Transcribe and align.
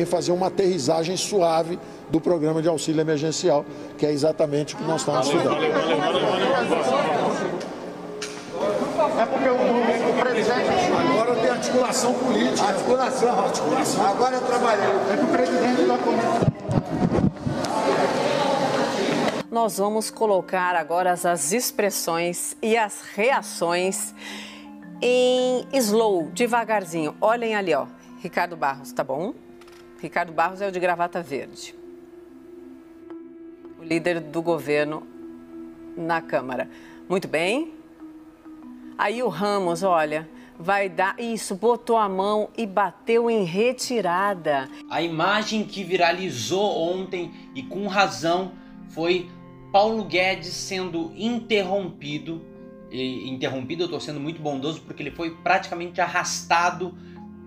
em 0.00 0.06
fazer 0.06 0.32
uma 0.32 0.46
aterrissagem 0.46 1.16
suave 1.16 1.78
do 2.10 2.20
programa 2.20 2.60
de 2.60 2.68
auxílio 2.68 3.00
emergencial, 3.00 3.64
que 3.96 4.06
é 4.06 4.12
exatamente 4.12 4.74
o 4.74 4.78
que 4.78 4.84
nós 4.84 5.00
estamos 5.00 5.26
estudando. 5.26 5.60
É 9.18 9.26
porque 9.26 9.48
o, 9.48 9.54
o, 9.54 10.10
o 10.10 10.20
presidente. 10.20 10.70
Agora 11.10 11.34
tem 11.36 11.50
articulação 11.50 12.14
política. 12.14 12.68
Articulação, 12.68 13.40
articulação. 13.40 14.06
Agora 14.06 14.36
eu 14.36 14.42
trabalhei. 14.42 14.88
É 15.12 15.16
que 15.16 15.24
o 15.24 15.28
presidente 15.28 15.82
da 15.84 15.98
comissão. 15.98 16.50
Nós 19.50 19.78
vamos 19.78 20.10
colocar 20.10 20.76
agora 20.76 21.12
as 21.12 21.52
expressões 21.52 22.56
e 22.62 22.76
as 22.76 23.02
reações 23.14 24.14
em 25.02 25.66
slow, 25.72 26.30
devagarzinho. 26.32 27.14
Olhem 27.20 27.54
ali, 27.54 27.74
ó. 27.74 27.86
Ricardo 28.22 28.56
Barros, 28.56 28.92
tá 28.92 29.02
bom? 29.02 29.34
Ricardo 30.00 30.32
Barros 30.32 30.62
é 30.62 30.68
o 30.68 30.72
de 30.72 30.80
gravata 30.80 31.22
verde. 31.22 31.74
O 33.78 33.84
líder 33.84 34.18
do 34.18 34.40
governo 34.40 35.06
na 35.96 36.22
Câmara. 36.22 36.70
Muito 37.08 37.28
bem. 37.28 37.74
Aí 38.96 39.22
o 39.22 39.28
Ramos, 39.28 39.82
olha, 39.82 40.28
vai 40.58 40.88
dar. 40.88 41.20
Isso, 41.20 41.54
botou 41.54 41.98
a 41.98 42.08
mão 42.08 42.48
e 42.56 42.66
bateu 42.66 43.30
em 43.30 43.44
retirada. 43.44 44.68
A 44.88 45.02
imagem 45.02 45.64
que 45.64 45.84
viralizou 45.84 46.92
ontem 46.92 47.30
e 47.54 47.62
com 47.62 47.86
razão 47.86 48.52
foi 48.88 49.28
Paulo 49.70 50.04
Guedes 50.04 50.54
sendo 50.54 51.12
interrompido. 51.14 52.42
E, 52.90 53.28
interrompido, 53.28 53.82
eu 53.82 53.86
estou 53.86 54.00
sendo 54.00 54.18
muito 54.18 54.40
bondoso 54.40 54.80
porque 54.80 55.02
ele 55.02 55.10
foi 55.10 55.30
praticamente 55.30 56.00
arrastado 56.00 56.94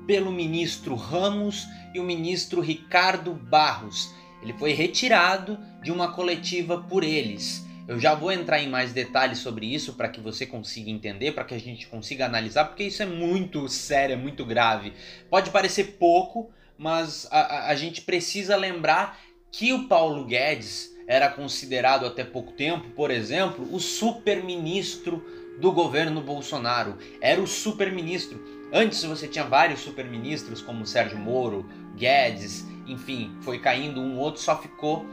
pelo 0.05 0.31
ministro 0.31 0.95
Ramos 0.95 1.67
e 1.93 1.99
o 1.99 2.03
ministro 2.03 2.61
Ricardo 2.61 3.33
Barros. 3.33 4.13
Ele 4.41 4.53
foi 4.53 4.73
retirado 4.73 5.57
de 5.81 5.91
uma 5.91 6.11
coletiva 6.11 6.77
por 6.77 7.03
eles. 7.03 7.65
Eu 7.87 7.99
já 7.99 8.15
vou 8.15 8.31
entrar 8.31 8.61
em 8.61 8.69
mais 8.69 8.93
detalhes 8.93 9.39
sobre 9.39 9.65
isso 9.65 9.93
para 9.93 10.07
que 10.07 10.21
você 10.21 10.45
consiga 10.45 10.89
entender, 10.89 11.33
para 11.33 11.43
que 11.43 11.53
a 11.53 11.59
gente 11.59 11.87
consiga 11.87 12.25
analisar, 12.25 12.65
porque 12.65 12.83
isso 12.83 13.03
é 13.03 13.05
muito 13.05 13.67
sério, 13.67 14.13
é 14.13 14.17
muito 14.17 14.45
grave. 14.45 14.93
Pode 15.29 15.49
parecer 15.49 15.97
pouco, 15.99 16.49
mas 16.77 17.27
a, 17.29 17.69
a, 17.69 17.75
gente 17.75 18.01
precisa 18.01 18.55
lembrar 18.55 19.19
que 19.51 19.73
o 19.73 19.87
Paulo 19.87 20.25
Guedes 20.25 20.91
era 21.07 21.29
considerado 21.29 22.05
até 22.05 22.23
pouco 22.23 22.53
tempo, 22.53 22.89
por 22.91 23.11
exemplo, 23.11 23.67
o 23.73 23.79
super-ministro 23.79 25.21
do 25.59 25.71
governo 25.73 26.21
Bolsonaro. 26.21 26.97
Era 27.19 27.41
o 27.41 27.47
super-ministro. 27.47 28.62
Antes 28.75 29.03
você 29.03 29.27
tinha 29.27 29.45
vários 29.45 29.81
super-ministros, 29.81 30.59
como 30.59 30.83
Sérgio 30.83 31.19
Moro, 31.19 31.63
Guedes, 31.95 32.65
enfim, 32.87 33.37
foi 33.41 33.59
caindo 33.59 34.01
um 34.01 34.17
outro, 34.17 34.41
só 34.41 34.59
ficou 34.59 35.05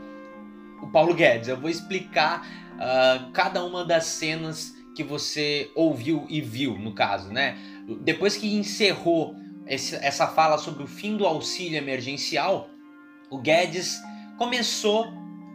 o 0.81 0.87
Paulo 0.87 1.13
Guedes. 1.13 1.47
Eu 1.47 1.57
vou 1.57 1.69
explicar 1.69 2.43
uh, 2.73 3.31
cada 3.31 3.63
uma 3.63 3.85
das 3.85 4.05
cenas 4.05 4.75
que 4.95 5.03
você 5.03 5.69
ouviu 5.75 6.25
e 6.27 6.41
viu, 6.41 6.75
no 6.75 6.95
caso, 6.95 7.31
né? 7.31 7.55
Depois 8.01 8.35
que 8.35 8.51
encerrou 8.51 9.35
esse, 9.67 9.95
essa 9.97 10.27
fala 10.27 10.57
sobre 10.57 10.81
o 10.81 10.87
fim 10.87 11.15
do 11.15 11.27
auxílio 11.27 11.77
emergencial, 11.77 12.67
o 13.29 13.37
Guedes 13.37 14.01
começou 14.39 15.07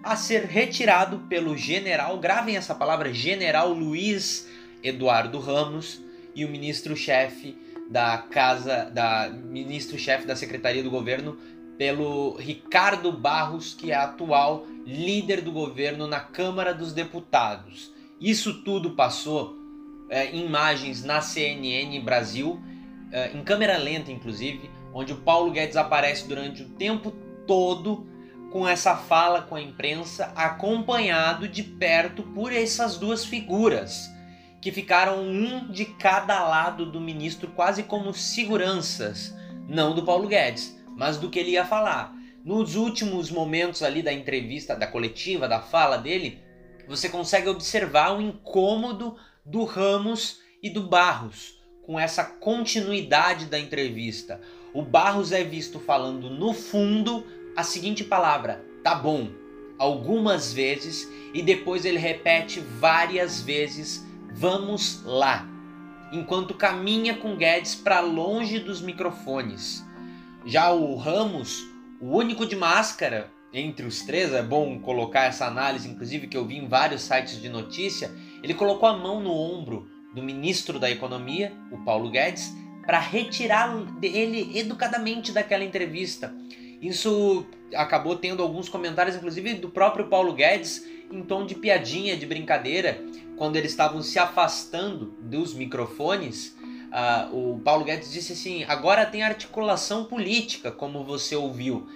a 0.05 0.15
ser 0.15 0.45
retirado 0.45 1.19
pelo 1.29 1.57
general, 1.57 2.17
gravem 2.21 2.57
essa 2.57 2.73
palavra, 2.73 3.13
general 3.13 3.73
Luiz 3.73 4.49
Eduardo 4.81 5.41
Ramos 5.41 6.01
e 6.37 6.45
o 6.45 6.49
ministro-chefe 6.49 7.66
da 7.89 8.19
casa, 8.19 8.91
da 8.93 9.29
ministro-chefe 9.29 10.27
da 10.27 10.35
Secretaria 10.37 10.83
do 10.83 10.91
Governo, 10.91 11.37
pelo 11.79 12.37
Ricardo 12.37 13.13
Barros, 13.13 13.75
que 13.75 13.93
é 13.93 13.95
atual 13.95 14.67
líder 14.87 15.41
do 15.41 15.53
governo 15.53 16.07
na 16.07 16.21
Câmara 16.21 16.73
dos 16.73 16.93
Deputados. 16.93 17.93
Isso 18.21 18.63
tudo 18.63 18.91
passou 18.91 19.57
é, 20.09 20.31
em 20.31 20.47
imagens 20.47 21.05
na 21.05 21.21
CNN 21.21 22.01
Brasil, 22.01 22.61
é, 23.13 23.33
em 23.33 23.43
câmera 23.43 23.77
lenta 23.77 24.11
inclusive, 24.11 24.71
onde 24.93 25.13
o 25.13 25.17
Paulo 25.17 25.51
Guedes 25.51 25.77
aparece 25.77 26.27
durante 26.27 26.63
o 26.63 26.69
tempo 26.71 27.13
todo 27.47 28.07
com 28.51 28.67
essa 28.67 28.97
fala 28.97 29.43
com 29.43 29.55
a 29.55 29.61
imprensa, 29.61 30.33
acompanhado 30.35 31.47
de 31.49 31.63
perto 31.63 32.23
por 32.23 32.53
essas 32.53 32.97
duas 32.97 33.25
figuras, 33.25 34.09
que 34.67 34.73
ficaram 34.73 35.23
um 35.23 35.71
de 35.71 35.85
cada 35.85 36.45
lado 36.45 36.91
do 36.91 37.01
ministro, 37.01 37.53
quase 37.53 37.85
como 37.85 38.13
seguranças, 38.13 39.33
não 39.69 39.95
do 39.95 40.03
Paulo 40.03 40.27
Guedes, 40.27 40.77
mas 40.97 41.19
do 41.19 41.31
que 41.31 41.39
ele 41.39 41.53
ia 41.53 41.65
falar. 41.65 42.13
Nos 42.45 42.75
últimos 42.75 43.31
momentos 43.31 43.81
ali 43.85 44.03
da 44.03 44.13
entrevista, 44.13 44.75
da 44.75 44.89
coletiva, 44.89 45.47
da 45.47 45.61
fala 45.61 45.97
dele, 45.97 46.41
você 46.89 47.09
consegue 47.09 47.49
observar 47.49 48.17
o 48.17 48.21
incômodo 48.21 49.17
do 49.45 49.63
Ramos 49.63 50.41
e 50.61 50.69
do 50.69 50.83
Barros 50.83 51.61
com 51.85 51.97
essa 51.97 52.25
continuidade 52.25 53.47
da 53.47 53.61
entrevista. 53.61 54.41
O 54.75 54.83
Barros 54.83 55.31
é 55.31 55.45
visto 55.45 55.79
falando 55.79 56.29
no 56.29 56.53
fundo 56.53 57.25
a 57.57 57.63
seguinte 57.63 58.03
palavra, 58.03 58.65
tá 58.83 58.97
bom, 58.97 59.31
algumas 59.79 60.53
vezes 60.53 61.09
e 61.33 61.41
depois 61.41 61.85
ele 61.85 61.99
repete 61.99 62.59
várias 62.59 63.41
vezes, 63.41 64.06
vamos 64.37 65.03
lá, 65.03 65.49
enquanto 66.13 66.53
caminha 66.53 67.17
com 67.17 67.37
Guedes 67.37 67.75
para 67.75 68.01
longe 68.01 68.59
dos 68.59 68.83
microfones. 68.83 69.83
Já 70.45 70.71
o 70.73 70.95
Ramos, 70.97 71.65
o 72.01 72.15
único 72.15 72.45
de 72.45 72.55
máscara 72.55 73.31
entre 73.51 73.87
os 73.87 74.03
três, 74.03 74.35
é 74.35 74.43
bom 74.43 74.79
colocar 74.81 75.25
essa 75.25 75.47
análise, 75.47 75.89
inclusive 75.89 76.27
que 76.27 76.37
eu 76.37 76.45
vi 76.45 76.59
em 76.59 76.69
vários 76.69 77.01
sites 77.01 77.41
de 77.41 77.49
notícia, 77.49 78.15
ele 78.43 78.53
colocou 78.53 78.87
a 78.87 78.97
mão 78.97 79.23
no 79.23 79.33
ombro 79.33 79.89
do 80.15 80.23
ministro 80.23 80.79
da 80.79 80.91
Economia, 80.91 81.55
o 81.73 81.79
Paulo 81.79 82.11
Guedes, 82.11 82.53
para 82.85 82.99
retirar 82.99 83.75
ele 84.03 84.59
educadamente 84.59 85.33
daquela 85.33 85.65
entrevista. 85.65 86.33
Isso 86.81 87.47
acabou 87.75 88.17
tendo 88.17 88.43
alguns 88.43 88.69
comentários, 88.69 89.17
inclusive 89.17 89.55
do 89.55 89.71
próprio 89.71 90.09
Paulo 90.09 90.35
Guedes, 90.35 90.87
em 91.11 91.23
tom 91.23 91.47
de 91.47 91.55
piadinha, 91.55 92.17
de 92.17 92.27
brincadeira, 92.27 93.03
quando 93.37 93.57
eles 93.57 93.71
estavam 93.71 94.03
se 94.03 94.19
afastando 94.19 95.15
dos 95.21 95.55
microfones. 95.55 96.57
Uh, 96.87 97.55
o 97.55 97.61
Paulo 97.61 97.85
Guedes 97.85 98.13
disse 98.13 98.33
assim: 98.33 98.65
agora 98.65 99.05
tem 99.07 99.23
articulação 99.23 100.05
política, 100.05 100.71
como 100.71 101.05
você 101.05 101.37
ouviu. 101.37 101.87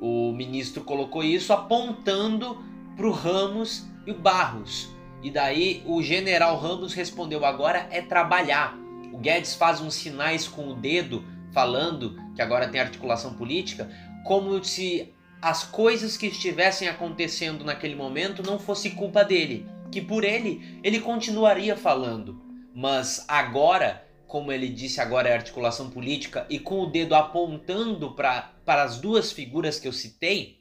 O 0.00 0.32
ministro 0.32 0.82
colocou 0.82 1.22
isso 1.22 1.52
apontando 1.52 2.62
para 2.96 3.06
o 3.06 3.12
Ramos 3.12 3.86
e 4.06 4.10
o 4.10 4.18
Barros. 4.18 4.90
E 5.22 5.30
daí 5.30 5.82
o 5.86 6.02
general 6.02 6.58
Ramos 6.58 6.92
respondeu: 6.92 7.44
agora 7.44 7.86
é 7.90 8.02
trabalhar. 8.02 8.76
O 9.12 9.18
Guedes 9.18 9.54
faz 9.54 9.80
uns 9.80 9.94
sinais 9.94 10.48
com 10.48 10.68
o 10.68 10.74
dedo, 10.74 11.24
falando 11.52 12.16
que 12.34 12.42
agora 12.42 12.68
tem 12.68 12.80
articulação 12.80 13.34
política 13.34 13.88
como 14.24 14.62
se 14.64 15.12
as 15.40 15.64
coisas 15.64 16.16
que 16.16 16.26
estivessem 16.26 16.88
acontecendo 16.88 17.64
naquele 17.64 17.96
momento 17.96 18.42
não 18.42 18.58
fosse 18.58 18.90
culpa 18.90 19.24
dele, 19.24 19.66
que 19.92 20.00
por 20.00 20.24
ele 20.24 20.80
ele 20.82 20.98
continuaria 20.98 21.76
falando. 21.76 22.42
Mas 22.74 23.24
agora, 23.28 24.04
como 24.26 24.50
ele 24.50 24.68
disse, 24.68 25.00
agora 25.00 25.28
é 25.28 25.34
articulação 25.34 25.90
política 25.90 26.46
e 26.48 26.58
com 26.58 26.80
o 26.80 26.86
dedo 26.86 27.14
apontando 27.14 28.12
para 28.14 28.50
as 28.66 28.98
duas 28.98 29.30
figuras 29.30 29.78
que 29.78 29.86
eu 29.86 29.92
citei, 29.92 30.58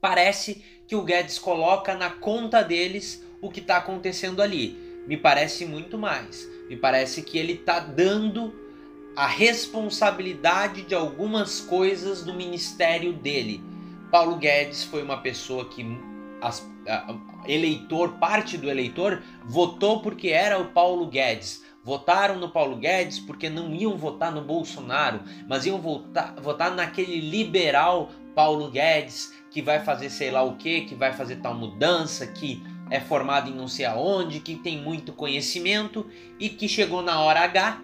parece 0.00 0.64
que 0.88 0.96
o 0.96 1.02
Guedes 1.02 1.38
coloca 1.38 1.94
na 1.94 2.10
conta 2.10 2.62
deles 2.62 3.22
o 3.42 3.50
que 3.50 3.60
está 3.60 3.76
acontecendo 3.76 4.40
ali. 4.40 5.04
Me 5.06 5.16
parece 5.16 5.66
muito 5.66 5.98
mais. 5.98 6.48
Me 6.68 6.76
parece 6.76 7.22
que 7.22 7.38
ele 7.38 7.52
está 7.52 7.78
dando 7.78 8.52
a 9.14 9.26
responsabilidade 9.26 10.82
de 10.82 10.94
algumas 10.94 11.60
coisas 11.60 12.22
do 12.22 12.34
ministério 12.34 13.12
dele. 13.12 13.62
Paulo 14.10 14.36
Guedes 14.36 14.84
foi 14.84 15.02
uma 15.02 15.20
pessoa 15.20 15.68
que 15.68 15.84
as, 16.40 16.66
eleitor, 17.46 18.12
parte 18.14 18.56
do 18.56 18.70
eleitor, 18.70 19.22
votou 19.44 20.00
porque 20.00 20.28
era 20.28 20.58
o 20.58 20.66
Paulo 20.66 21.06
Guedes. 21.06 21.64
Votaram 21.82 22.38
no 22.38 22.48
Paulo 22.48 22.76
Guedes 22.76 23.18
porque 23.20 23.48
não 23.48 23.72
iam 23.72 23.96
votar 23.96 24.32
no 24.32 24.42
Bolsonaro, 24.42 25.20
mas 25.48 25.66
iam 25.66 25.80
votar, 25.80 26.34
votar 26.40 26.74
naquele 26.74 27.20
liberal 27.20 28.10
Paulo 28.34 28.70
Guedes 28.70 29.32
que 29.50 29.62
vai 29.62 29.82
fazer 29.82 30.10
sei 30.10 30.30
lá 30.30 30.42
o 30.42 30.56
que, 30.56 30.82
que 30.82 30.94
vai 30.94 31.12
fazer 31.12 31.36
tal 31.36 31.54
mudança, 31.54 32.26
que 32.26 32.62
é 32.90 33.00
formado 33.00 33.50
em 33.50 33.54
não 33.54 33.68
sei 33.68 33.86
aonde, 33.86 34.40
que 34.40 34.56
tem 34.56 34.80
muito 34.80 35.12
conhecimento 35.12 36.06
e 36.38 36.48
que 36.48 36.68
chegou 36.68 37.02
na 37.02 37.20
hora 37.20 37.40
H 37.40 37.80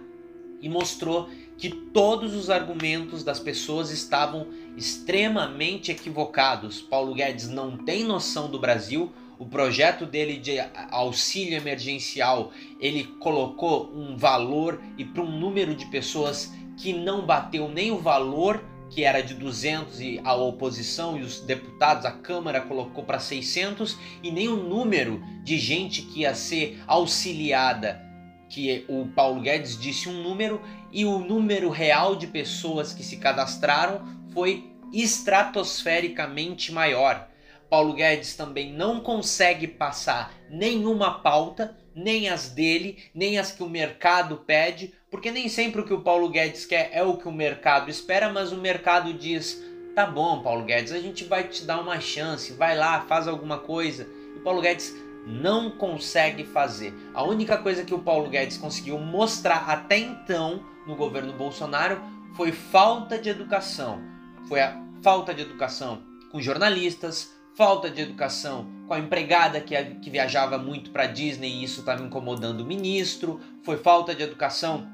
e 0.61 0.69
mostrou 0.69 1.29
que 1.63 1.71
todos 1.71 2.35
os 2.35 2.51
argumentos 2.51 3.23
das 3.23 3.39
pessoas 3.39 3.93
estavam 3.93 4.49
extremamente 4.77 5.93
equivocados. 5.93 6.83
Paulo 6.83 7.15
Guedes 7.15 7.49
não 7.49 7.77
tem 7.77 8.03
noção 8.03 8.51
do 8.51 8.59
Brasil. 8.59 9.13
O 9.39 9.47
projeto 9.47 10.05
dele 10.05 10.39
de 10.39 10.59
auxílio 10.91 11.57
emergencial, 11.57 12.51
ele 12.81 13.05
colocou 13.21 13.93
um 13.95 14.17
valor 14.17 14.83
e 14.99 15.05
para 15.05 15.23
um 15.23 15.39
número 15.39 15.73
de 15.77 15.87
pessoas 15.87 16.53
que 16.77 16.93
não 16.93 17.25
bateu 17.25 17.69
nem 17.69 17.93
o 17.93 17.99
valor 17.99 18.61
que 18.91 19.05
era 19.05 19.23
de 19.23 19.35
200 19.35 20.01
e 20.01 20.21
a 20.25 20.35
oposição 20.35 21.17
e 21.17 21.23
os 21.23 21.39
deputados, 21.43 22.05
a 22.05 22.11
Câmara 22.11 22.61
colocou 22.61 23.05
para 23.05 23.21
600 23.21 23.97
e 24.21 24.33
nem 24.33 24.49
o 24.49 24.57
número 24.57 25.23
de 25.45 25.57
gente 25.59 26.03
que 26.03 26.23
ia 26.23 26.35
ser 26.35 26.83
auxiliada, 26.89 28.12
que 28.53 28.85
o 28.87 29.07
Paulo 29.07 29.41
Guedes 29.41 29.81
disse 29.81 30.11
um 30.11 30.23
número 30.23 30.61
e 30.93 31.07
o 31.07 31.19
número 31.19 31.71
real 31.71 32.15
de 32.15 32.27
pessoas 32.27 32.93
que 32.93 33.03
se 33.03 33.17
cadastraram 33.17 34.03
foi 34.33 34.71
estratosfericamente 34.93 36.71
maior. 36.71 37.29
Paulo 37.71 37.95
Guedes 37.95 38.37
também 38.37 38.71
não 38.71 39.01
consegue 39.01 39.67
passar 39.67 40.35
nenhuma 40.51 41.21
pauta, 41.21 41.75
nem 41.95 42.29
as 42.29 42.51
dele, 42.51 42.99
nem 43.15 43.39
as 43.39 43.51
que 43.51 43.63
o 43.63 43.69
mercado 43.69 44.37
pede, 44.47 44.93
porque 45.11 45.31
nem 45.31 45.49
sempre 45.49 45.81
o 45.81 45.87
que 45.87 45.95
o 45.95 46.03
Paulo 46.03 46.29
Guedes 46.29 46.67
quer 46.67 46.91
é 46.93 47.03
o 47.03 47.17
que 47.17 47.27
o 47.27 47.33
mercado 47.33 47.91
espera, 47.91 48.31
mas 48.31 48.53
o 48.53 48.59
mercado 48.59 49.15
diz: 49.15 49.63
tá 49.95 50.05
bom, 50.05 50.43
Paulo 50.43 50.67
Guedes, 50.67 50.93
a 50.93 51.01
gente 51.01 51.25
vai 51.25 51.45
te 51.49 51.65
dar 51.65 51.81
uma 51.81 51.99
chance, 51.99 52.53
vai 52.53 52.77
lá, 52.77 53.01
faz 53.09 53.27
alguma 53.27 53.57
coisa. 53.59 54.07
E 54.37 54.41
Paulo 54.41 54.61
Guedes 54.61 54.95
não 55.27 55.71
consegue 55.71 56.45
fazer. 56.45 56.95
A 57.15 57.23
única 57.23 57.57
coisa 57.57 57.85
que 57.85 57.95
o 57.95 57.99
Paulo 57.99 58.29
Guedes 58.29 58.57
conseguiu 58.57 58.99
mostrar 58.99 59.69
até 59.69 59.99
então 59.99 60.63
no 60.87 60.97
governo 60.97 61.33
Bolsonaro 61.33 62.01
foi 62.35 62.53
falta 62.53 63.19
de 63.19 63.29
educação. 63.29 64.01
Foi 64.49 64.61
a 64.61 64.81
falta 65.03 65.33
de 65.35 65.43
educação 65.43 66.03
com 66.31 66.41
jornalistas, 66.41 67.33
falta 67.55 67.91
de 67.91 68.01
educação 68.01 68.67
com 68.89 68.95
a 68.95 68.99
empregada 68.99 69.61
que, 69.61 69.77
que 69.97 70.11
viajava 70.11 70.57
muito 70.57 70.91
para 70.91 71.07
Disney 71.07 71.49
e 71.49 71.65
isso 71.65 71.81
estava 71.81 72.03
incomodando 72.03 72.61
o 72.61 72.67
ministro, 72.67 73.41
foi 73.63 73.77
falta 73.77 74.15
de 74.15 74.23
educação 74.23 74.89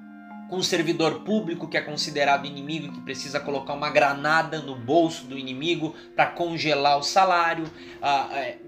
com 0.48 0.56
o 0.56 0.64
servidor 0.64 1.20
público 1.20 1.68
que 1.68 1.76
é 1.76 1.80
considerado 1.80 2.46
inimigo 2.46 2.86
e 2.86 2.90
que 2.90 3.00
precisa 3.02 3.38
colocar 3.38 3.74
uma 3.74 3.90
granada 3.90 4.60
no 4.60 4.74
bolso 4.74 5.26
do 5.26 5.38
inimigo 5.38 5.94
para 6.16 6.26
congelar 6.26 6.98
o 6.98 7.02
salário, 7.02 7.70
ah, 8.02 8.28
é, 8.32 8.58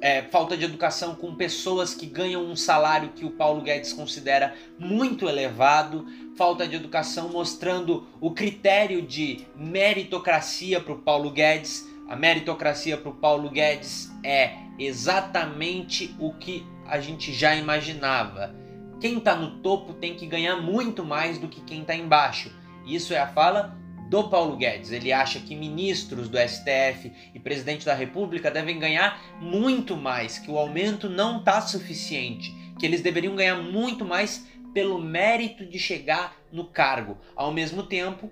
é, 0.00 0.22
falta 0.22 0.56
de 0.56 0.64
educação 0.64 1.14
com 1.14 1.34
pessoas 1.34 1.94
que 1.94 2.06
ganham 2.06 2.44
um 2.44 2.56
salário 2.56 3.10
que 3.10 3.24
o 3.24 3.30
Paulo 3.30 3.62
Guedes 3.62 3.92
considera 3.92 4.54
muito 4.78 5.28
elevado, 5.28 6.06
falta 6.36 6.66
de 6.66 6.76
educação 6.76 7.28
mostrando 7.28 8.06
o 8.20 8.30
critério 8.30 9.02
de 9.02 9.46
meritocracia 9.56 10.80
para 10.80 10.92
o 10.92 10.98
Paulo 10.98 11.30
Guedes 11.30 11.88
a 12.08 12.16
meritocracia 12.16 12.96
para 12.96 13.10
o 13.10 13.14
Paulo 13.14 13.50
Guedes 13.50 14.10
é 14.24 14.52
exatamente 14.78 16.16
o 16.18 16.32
que 16.32 16.66
a 16.86 16.98
gente 17.00 17.34
já 17.34 17.54
imaginava. 17.54 18.54
Quem 18.98 19.18
está 19.18 19.36
no 19.36 19.58
topo 19.58 19.92
tem 19.92 20.14
que 20.14 20.26
ganhar 20.26 20.56
muito 20.56 21.04
mais 21.04 21.38
do 21.38 21.48
que 21.48 21.60
quem 21.60 21.82
está 21.82 21.94
embaixo. 21.94 22.50
Isso 22.86 23.12
é 23.12 23.18
a 23.18 23.26
fala 23.26 23.76
do 24.08 24.28
Paulo 24.28 24.56
Guedes. 24.56 24.90
Ele 24.90 25.12
acha 25.12 25.38
que 25.38 25.54
ministros 25.54 26.28
do 26.28 26.38
STF 26.38 27.12
e 27.34 27.38
presidente 27.38 27.84
da 27.84 27.94
República 27.94 28.50
devem 28.50 28.78
ganhar 28.78 29.20
muito 29.40 29.96
mais, 29.96 30.38
que 30.38 30.50
o 30.50 30.58
aumento 30.58 31.08
não 31.08 31.38
está 31.38 31.60
suficiente, 31.60 32.52
que 32.78 32.86
eles 32.86 33.02
deveriam 33.02 33.36
ganhar 33.36 33.56
muito 33.56 34.04
mais 34.04 34.46
pelo 34.72 34.98
mérito 34.98 35.64
de 35.66 35.78
chegar 35.78 36.36
no 36.52 36.64
cargo. 36.64 37.18
Ao 37.36 37.52
mesmo 37.52 37.82
tempo, 37.82 38.30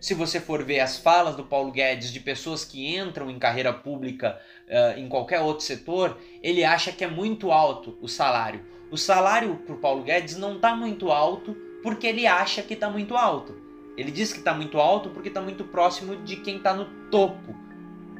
se 0.00 0.12
você 0.12 0.38
for 0.38 0.62
ver 0.62 0.80
as 0.80 0.98
falas 0.98 1.34
do 1.34 1.44
Paulo 1.44 1.72
Guedes 1.72 2.12
de 2.12 2.20
pessoas 2.20 2.64
que 2.64 2.94
entram 2.94 3.30
em 3.30 3.38
carreira 3.38 3.72
pública 3.72 4.38
uh, 4.68 4.98
em 4.98 5.08
qualquer 5.08 5.40
outro 5.40 5.64
setor, 5.64 6.18
ele 6.42 6.62
acha 6.62 6.92
que 6.92 7.04
é 7.04 7.08
muito 7.08 7.50
alto 7.50 7.96
o 8.02 8.08
salário. 8.08 8.62
O 8.90 8.98
salário 8.98 9.56
para 9.64 9.74
o 9.74 9.78
Paulo 9.78 10.02
Guedes 10.02 10.36
não 10.36 10.56
está 10.56 10.76
muito 10.76 11.10
alto 11.10 11.56
porque 11.82 12.06
ele 12.06 12.26
acha 12.26 12.62
que 12.62 12.74
está 12.74 12.90
muito 12.90 13.16
alto. 13.16 13.63
Ele 13.96 14.10
diz 14.10 14.32
que 14.32 14.38
está 14.38 14.52
muito 14.52 14.78
alto 14.78 15.10
porque 15.10 15.28
está 15.28 15.40
muito 15.40 15.64
próximo 15.64 16.16
de 16.16 16.36
quem 16.36 16.56
está 16.56 16.74
no 16.74 16.86
topo. 17.10 17.54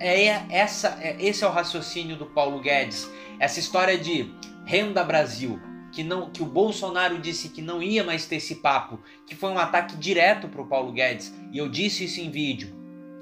É 0.00 0.26
essa, 0.54 0.98
é, 1.00 1.16
esse 1.20 1.44
é 1.44 1.46
o 1.46 1.50
raciocínio 1.50 2.16
do 2.16 2.26
Paulo 2.26 2.60
Guedes. 2.60 3.10
Essa 3.38 3.60
história 3.60 3.98
de 3.98 4.32
renda 4.64 5.04
Brasil 5.04 5.60
que 5.94 6.02
não 6.02 6.28
que 6.28 6.42
o 6.42 6.46
Bolsonaro 6.46 7.18
disse 7.18 7.48
que 7.48 7.62
não 7.62 7.80
ia 7.80 8.02
mais 8.02 8.26
ter 8.26 8.36
esse 8.36 8.56
papo, 8.56 8.98
que 9.26 9.36
foi 9.36 9.50
um 9.50 9.58
ataque 9.58 9.96
direto 9.96 10.48
para 10.48 10.60
o 10.60 10.66
Paulo 10.66 10.92
Guedes, 10.92 11.32
e 11.52 11.58
eu 11.58 11.68
disse 11.68 12.04
isso 12.04 12.20
em 12.20 12.30
vídeo. 12.30 12.74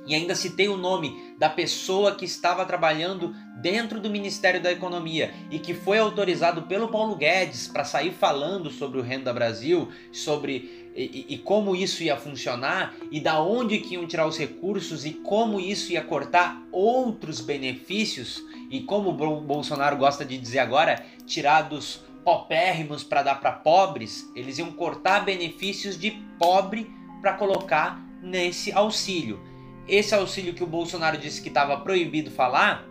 E 0.06 0.14
ainda 0.14 0.34
citei 0.34 0.68
o 0.68 0.76
nome 0.76 1.34
da 1.38 1.48
pessoa 1.50 2.14
que 2.14 2.24
estava 2.24 2.64
trabalhando 2.64 3.34
dentro 3.62 4.00
do 4.00 4.10
Ministério 4.10 4.60
da 4.60 4.72
Economia 4.72 5.32
e 5.50 5.58
que 5.58 5.72
foi 5.72 5.98
autorizado 5.98 6.62
pelo 6.62 6.88
Paulo 6.88 7.14
Guedes 7.14 7.68
para 7.68 7.84
sair 7.84 8.12
falando 8.12 8.70
sobre 8.70 8.98
o 8.98 9.02
Renda 9.02 9.32
Brasil, 9.32 9.88
sobre 10.10 10.82
e, 10.94 11.26
e, 11.30 11.38
como 11.38 11.74
isso 11.74 12.02
ia 12.02 12.18
funcionar 12.18 12.94
e 13.10 13.18
da 13.18 13.40
onde 13.40 13.78
que 13.78 13.94
iam 13.94 14.06
tirar 14.06 14.26
os 14.26 14.36
recursos 14.36 15.06
e 15.06 15.12
como 15.12 15.58
isso 15.58 15.90
ia 15.90 16.02
cortar 16.02 16.62
outros 16.70 17.40
benefícios 17.40 18.42
e 18.70 18.80
como 18.80 19.08
o 19.10 19.40
Bolsonaro 19.40 19.96
gosta 19.96 20.22
de 20.22 20.36
dizer 20.36 20.58
agora, 20.58 21.02
tirar 21.26 21.62
dos 21.62 22.04
popérrimos 22.22 23.02
para 23.02 23.22
dar 23.22 23.36
para 23.36 23.52
pobres, 23.52 24.30
eles 24.36 24.58
iam 24.58 24.70
cortar 24.72 25.24
benefícios 25.24 25.98
de 25.98 26.10
pobre 26.38 26.90
para 27.20 27.34
colocar 27.34 27.98
nesse 28.22 28.70
auxílio. 28.72 29.40
Esse 29.88 30.14
auxílio 30.14 30.54
que 30.54 30.62
o 30.62 30.66
Bolsonaro 30.66 31.18
disse 31.18 31.42
que 31.42 31.48
estava 31.48 31.76
proibido 31.78 32.30
falar, 32.30 32.86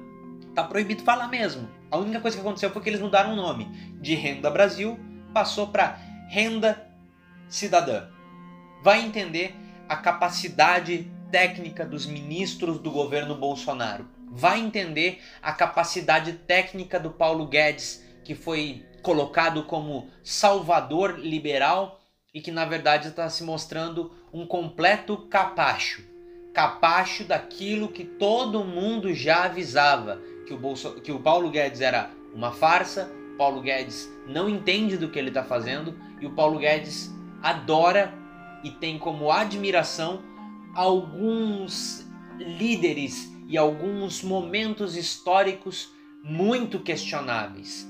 tá 0.56 0.64
proibido 0.64 1.04
falar 1.04 1.28
mesmo. 1.28 1.70
A 1.90 1.98
única 1.98 2.20
coisa 2.20 2.38
que 2.38 2.42
aconteceu 2.42 2.70
foi 2.72 2.82
que 2.82 2.90
eles 2.90 3.02
mudaram 3.02 3.34
o 3.34 3.36
nome 3.36 3.66
de 4.02 4.16
Renda 4.16 4.50
Brasil, 4.50 5.00
passou 5.34 5.68
para 5.68 5.98
Renda 6.30 6.88
Cidadã. 7.50 8.08
Vai 8.84 9.02
entender 9.02 9.56
a 9.88 9.96
capacidade 9.98 11.12
técnica 11.32 11.86
dos 11.86 12.06
ministros 12.06 12.80
do 12.80 12.92
governo 12.92 13.36
Bolsonaro. 13.36 14.08
Vai 14.30 14.60
entender 14.60 15.22
a 15.42 15.52
capacidade 15.52 16.34
técnica 16.34 17.00
do 17.00 17.12
Paulo 17.12 17.48
Guedes, 17.48 18.04
que 18.24 18.34
foi 18.34 18.86
colocado 19.02 19.64
como 19.64 20.10
salvador 20.24 21.20
liberal 21.20 22.00
e 22.34 22.40
que 22.40 22.52
na 22.52 22.66
verdade 22.66 23.10
está 23.10 23.30
se 23.30 23.44
mostrando 23.44 24.12
um 24.32 24.46
completo 24.46 25.18
capacho. 25.30 26.04
Capacho 26.54 27.24
daquilo 27.24 27.90
que 27.90 28.04
todo 28.04 28.64
mundo 28.64 29.14
já 29.14 29.46
avisava, 29.46 30.22
que 30.52 30.54
o, 30.54 30.58
Bolso... 30.58 30.92
que 30.96 31.12
o 31.14 31.20
Paulo 31.20 31.50
Guedes 31.50 31.80
era 31.80 32.12
uma 32.34 32.52
farsa, 32.52 33.10
Paulo 33.38 33.62
Guedes 33.62 34.12
não 34.28 34.50
entende 34.50 34.98
do 34.98 35.10
que 35.10 35.18
ele 35.18 35.30
está 35.30 35.44
fazendo 35.44 35.98
e 36.20 36.26
o 36.26 36.32
Paulo 36.32 36.60
Guedes 36.60 37.10
adora 37.42 38.14
e 38.62 38.70
tem 38.70 39.00
como 39.00 39.32
admiração 39.32 40.22
alguns 40.76 42.06
líderes 42.38 43.32
e 43.48 43.58
alguns 43.58 44.22
momentos 44.22 44.98
históricos 44.98 45.90
muito 46.24 46.80
questionáveis. 46.80 47.90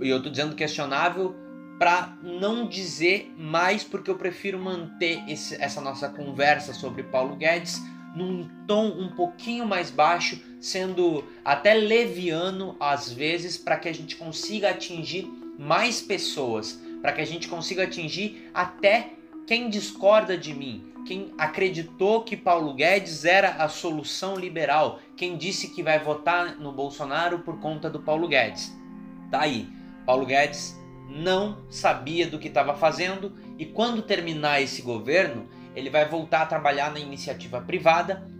E 0.00 0.08
eu 0.08 0.18
estou 0.18 0.30
dizendo 0.30 0.54
questionável 0.54 1.34
para 1.78 2.16
não 2.22 2.68
dizer 2.68 3.34
mais, 3.36 3.82
porque 3.82 4.10
eu 4.10 4.16
prefiro 4.16 4.58
manter 4.58 5.24
esse, 5.28 5.60
essa 5.60 5.80
nossa 5.80 6.08
conversa 6.08 6.72
sobre 6.74 7.02
Paulo 7.02 7.34
Guedes 7.34 7.80
num 8.14 8.48
tom 8.66 8.88
um 8.88 9.08
pouquinho 9.08 9.66
mais 9.66 9.90
baixo, 9.90 10.40
sendo 10.64 11.22
até 11.44 11.74
leviano 11.74 12.74
às 12.80 13.12
vezes, 13.12 13.58
para 13.58 13.76
que 13.76 13.86
a 13.86 13.92
gente 13.92 14.16
consiga 14.16 14.70
atingir 14.70 15.30
mais 15.58 16.00
pessoas, 16.00 16.80
para 17.02 17.12
que 17.12 17.20
a 17.20 17.26
gente 17.26 17.48
consiga 17.48 17.84
atingir 17.84 18.50
até 18.54 19.10
quem 19.46 19.68
discorda 19.68 20.38
de 20.38 20.54
mim, 20.54 20.90
quem 21.06 21.34
acreditou 21.36 22.22
que 22.22 22.34
Paulo 22.34 22.72
Guedes 22.72 23.26
era 23.26 23.62
a 23.62 23.68
solução 23.68 24.36
liberal, 24.36 25.00
quem 25.14 25.36
disse 25.36 25.68
que 25.68 25.82
vai 25.82 25.98
votar 25.98 26.58
no 26.58 26.72
Bolsonaro 26.72 27.40
por 27.40 27.60
conta 27.60 27.90
do 27.90 28.00
Paulo 28.00 28.26
Guedes. 28.26 28.74
Tá 29.30 29.42
aí. 29.42 29.68
Paulo 30.06 30.24
Guedes 30.24 30.74
não 31.10 31.58
sabia 31.68 32.26
do 32.26 32.38
que 32.38 32.48
estava 32.48 32.74
fazendo 32.74 33.36
e 33.58 33.66
quando 33.66 34.00
terminar 34.00 34.62
esse 34.62 34.80
governo, 34.80 35.46
ele 35.76 35.90
vai 35.90 36.08
voltar 36.08 36.40
a 36.40 36.46
trabalhar 36.46 36.90
na 36.90 37.00
iniciativa 37.00 37.60
privada 37.60 38.32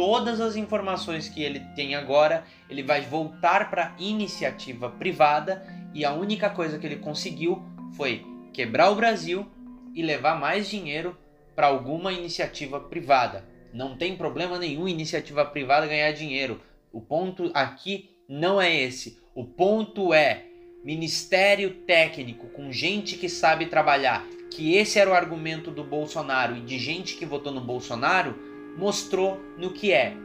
todas 0.00 0.40
as 0.40 0.56
informações 0.56 1.28
que 1.28 1.42
ele 1.42 1.60
tem 1.76 1.94
agora, 1.94 2.42
ele 2.70 2.82
vai 2.82 3.02
voltar 3.02 3.68
para 3.68 3.94
iniciativa 3.98 4.88
privada 4.88 5.62
e 5.92 6.06
a 6.06 6.14
única 6.14 6.48
coisa 6.48 6.78
que 6.78 6.86
ele 6.86 6.96
conseguiu 6.96 7.62
foi 7.98 8.24
quebrar 8.50 8.88
o 8.88 8.94
Brasil 8.94 9.46
e 9.94 10.02
levar 10.02 10.40
mais 10.40 10.70
dinheiro 10.70 11.18
para 11.54 11.66
alguma 11.66 12.14
iniciativa 12.14 12.80
privada. 12.80 13.44
Não 13.74 13.94
tem 13.94 14.16
problema 14.16 14.58
nenhum 14.58 14.88
iniciativa 14.88 15.44
privada 15.44 15.86
ganhar 15.86 16.12
dinheiro. 16.12 16.62
O 16.90 17.02
ponto 17.02 17.50
aqui 17.52 18.08
não 18.26 18.58
é 18.58 18.74
esse. 18.74 19.18
O 19.34 19.44
ponto 19.44 20.14
é 20.14 20.46
ministério 20.82 21.74
técnico 21.86 22.46
com 22.46 22.72
gente 22.72 23.18
que 23.18 23.28
sabe 23.28 23.66
trabalhar, 23.66 24.26
que 24.50 24.74
esse 24.76 24.98
era 24.98 25.10
o 25.10 25.14
argumento 25.14 25.70
do 25.70 25.84
Bolsonaro 25.84 26.56
e 26.56 26.62
de 26.62 26.78
gente 26.78 27.16
que 27.16 27.26
votou 27.26 27.52
no 27.52 27.60
Bolsonaro, 27.60 28.48
mostrou 28.80 29.38
no 29.58 29.70
que 29.70 29.92
é. 29.92 30.16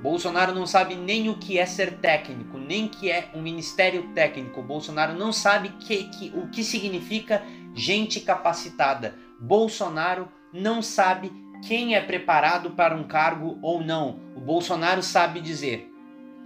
Bolsonaro 0.00 0.54
não 0.54 0.66
sabe 0.66 0.94
nem 0.94 1.28
o 1.28 1.38
que 1.38 1.58
é 1.58 1.66
ser 1.66 1.98
técnico, 1.98 2.56
nem 2.56 2.86
que 2.86 3.10
é 3.10 3.30
um 3.34 3.42
ministério 3.42 4.12
técnico. 4.14 4.62
Bolsonaro 4.62 5.14
não 5.14 5.32
sabe 5.32 5.70
que, 5.80 6.04
que, 6.04 6.32
o 6.36 6.48
que 6.48 6.62
significa 6.62 7.42
gente 7.74 8.20
capacitada. 8.20 9.16
Bolsonaro 9.40 10.28
não 10.52 10.80
sabe 10.80 11.32
quem 11.66 11.96
é 11.96 12.00
preparado 12.00 12.70
para 12.70 12.94
um 12.94 13.02
cargo 13.02 13.58
ou 13.60 13.82
não. 13.82 14.20
O 14.36 14.40
Bolsonaro 14.40 15.02
sabe 15.02 15.40
dizer 15.40 15.92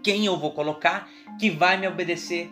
quem 0.03 0.25
eu 0.25 0.39
vou 0.39 0.53
colocar 0.53 1.11
que 1.39 1.51
vai 1.51 1.77
me 1.77 1.87
obedecer 1.87 2.51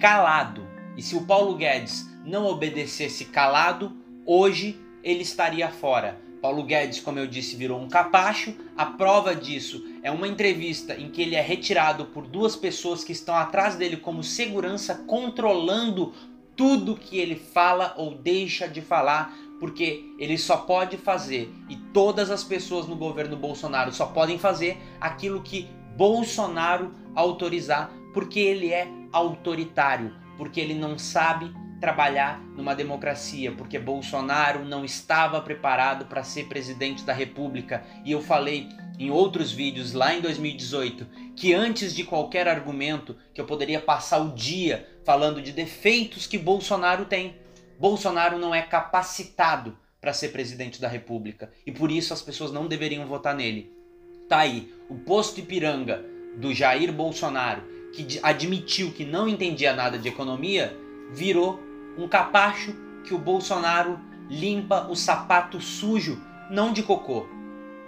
calado. 0.00 0.66
E 0.96 1.02
se 1.02 1.14
o 1.14 1.26
Paulo 1.26 1.56
Guedes 1.56 2.08
não 2.24 2.46
obedecesse 2.46 3.26
calado, 3.26 3.94
hoje 4.24 4.80
ele 5.02 5.20
estaria 5.20 5.68
fora. 5.68 6.25
Paulo 6.46 6.62
Guedes, 6.62 7.00
como 7.00 7.18
eu 7.18 7.26
disse, 7.26 7.56
virou 7.56 7.80
um 7.80 7.88
capacho. 7.88 8.54
A 8.76 8.86
prova 8.86 9.34
disso 9.34 9.84
é 10.00 10.12
uma 10.12 10.28
entrevista 10.28 10.94
em 10.94 11.10
que 11.10 11.20
ele 11.20 11.34
é 11.34 11.40
retirado 11.40 12.04
por 12.04 12.24
duas 12.24 12.54
pessoas 12.54 13.02
que 13.02 13.10
estão 13.10 13.34
atrás 13.34 13.74
dele 13.74 13.96
como 13.96 14.22
segurança, 14.22 14.94
controlando 15.08 16.14
tudo 16.54 16.94
que 16.94 17.18
ele 17.18 17.34
fala 17.34 17.94
ou 17.96 18.14
deixa 18.14 18.68
de 18.68 18.80
falar, 18.80 19.36
porque 19.58 20.04
ele 20.20 20.38
só 20.38 20.58
pode 20.58 20.96
fazer 20.96 21.52
e 21.68 21.74
todas 21.92 22.30
as 22.30 22.44
pessoas 22.44 22.86
no 22.86 22.94
governo 22.94 23.36
Bolsonaro 23.36 23.92
só 23.92 24.06
podem 24.06 24.38
fazer 24.38 24.78
aquilo 25.00 25.42
que 25.42 25.68
Bolsonaro 25.96 26.92
autorizar, 27.16 27.90
porque 28.14 28.38
ele 28.38 28.72
é 28.72 28.88
autoritário, 29.10 30.14
porque 30.38 30.60
ele 30.60 30.74
não 30.74 30.96
sabe 30.96 31.52
trabalhar 31.80 32.40
numa 32.56 32.74
democracia, 32.74 33.52
porque 33.52 33.78
Bolsonaro 33.78 34.64
não 34.64 34.84
estava 34.84 35.40
preparado 35.40 36.06
para 36.06 36.24
ser 36.24 36.48
presidente 36.48 37.04
da 37.04 37.12
República. 37.12 37.84
E 38.04 38.12
eu 38.12 38.22
falei 38.22 38.68
em 38.98 39.10
outros 39.10 39.52
vídeos 39.52 39.92
lá 39.92 40.14
em 40.14 40.20
2018 40.20 41.06
que 41.36 41.52
antes 41.52 41.94
de 41.94 42.02
qualquer 42.02 42.48
argumento 42.48 43.16
que 43.34 43.40
eu 43.40 43.44
poderia 43.44 43.80
passar 43.80 44.18
o 44.18 44.34
dia 44.34 44.88
falando 45.04 45.42
de 45.42 45.52
defeitos 45.52 46.26
que 46.26 46.38
Bolsonaro 46.38 47.04
tem, 47.04 47.36
Bolsonaro 47.78 48.38
não 48.38 48.54
é 48.54 48.62
capacitado 48.62 49.76
para 50.00 50.12
ser 50.12 50.28
presidente 50.28 50.80
da 50.80 50.88
República 50.88 51.52
e 51.66 51.72
por 51.72 51.90
isso 51.90 52.14
as 52.14 52.22
pessoas 52.22 52.52
não 52.52 52.66
deveriam 52.66 53.06
votar 53.06 53.34
nele. 53.34 53.70
Tá 54.28 54.38
aí, 54.38 54.72
o 54.88 54.94
posto 54.94 55.40
Ipiranga 55.40 56.04
do 56.36 56.54
Jair 56.54 56.92
Bolsonaro, 56.92 57.62
que 57.92 58.18
admitiu 58.22 58.92
que 58.92 59.04
não 59.04 59.28
entendia 59.28 59.74
nada 59.74 59.98
de 59.98 60.08
economia, 60.08 60.76
virou 61.12 61.60
um 61.96 62.08
capacho 62.08 62.74
que 63.04 63.14
o 63.14 63.18
Bolsonaro 63.18 63.98
limpa 64.28 64.88
o 64.88 64.96
sapato 64.96 65.60
sujo, 65.60 66.20
não 66.50 66.72
de 66.72 66.82
cocô, 66.82 67.26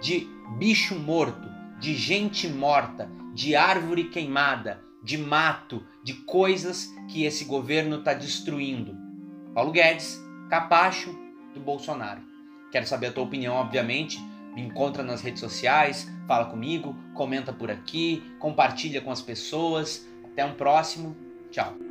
de 0.01 0.27
bicho 0.57 0.95
morto, 0.95 1.47
de 1.79 1.93
gente 1.95 2.47
morta, 2.47 3.09
de 3.33 3.55
árvore 3.55 4.05
queimada, 4.05 4.81
de 5.03 5.17
mato, 5.17 5.85
de 6.03 6.13
coisas 6.13 6.93
que 7.07 7.23
esse 7.23 7.45
governo 7.45 7.97
está 7.99 8.13
destruindo. 8.13 8.95
Paulo 9.53 9.71
Guedes, 9.71 10.21
capacho 10.49 11.15
do 11.53 11.59
Bolsonaro. 11.59 12.21
Quero 12.71 12.87
saber 12.87 13.07
a 13.07 13.11
tua 13.11 13.23
opinião, 13.23 13.55
obviamente. 13.55 14.19
Me 14.53 14.61
encontra 14.61 15.03
nas 15.03 15.21
redes 15.21 15.39
sociais, 15.39 16.09
fala 16.27 16.45
comigo, 16.45 16.95
comenta 17.13 17.53
por 17.53 17.69
aqui, 17.71 18.23
compartilha 18.39 19.01
com 19.01 19.11
as 19.11 19.21
pessoas. 19.21 20.07
Até 20.23 20.45
um 20.45 20.53
próximo. 20.53 21.15
Tchau. 21.51 21.88